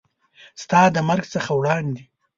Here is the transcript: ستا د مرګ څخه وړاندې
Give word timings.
ستا 0.61 0.81
د 0.95 0.97
مرګ 1.09 1.25
څخه 1.33 1.51
وړاندې 1.59 2.03